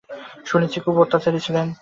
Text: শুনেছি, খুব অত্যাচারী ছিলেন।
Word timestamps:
শুনেছি, 0.45 0.77
খুব 0.79 0.95
অত্যাচারী 0.99 1.39
ছিলেন। 1.39 1.67